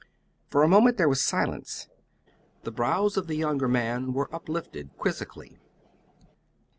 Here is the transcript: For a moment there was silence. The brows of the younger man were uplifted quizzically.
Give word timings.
For 0.49 0.63
a 0.63 0.67
moment 0.67 0.97
there 0.97 1.07
was 1.07 1.21
silence. 1.21 1.87
The 2.63 2.71
brows 2.71 3.17
of 3.17 3.27
the 3.27 3.35
younger 3.35 3.67
man 3.67 4.13
were 4.13 4.33
uplifted 4.33 4.89
quizzically. 4.97 5.59